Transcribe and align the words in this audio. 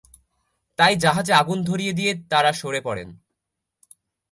তাই 0.79 0.93
জাহাজে 0.95 1.33
আগুন 1.33 1.57
ধরিয়ে 1.63 1.93
দিয়ে 1.93 2.11
তারা 2.29 2.51
সরে 2.53 2.81
পড়েন। 2.81 3.09